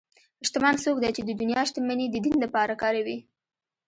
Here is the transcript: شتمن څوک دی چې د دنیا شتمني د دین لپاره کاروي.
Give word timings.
شتمن 0.47 0.75
څوک 0.83 0.97
دی 1.03 1.09
چې 1.15 1.21
د 1.23 1.31
دنیا 1.41 1.61
شتمني 1.69 2.05
د 2.09 2.17
دین 2.25 2.35
لپاره 2.45 2.73
کاروي. 2.81 3.17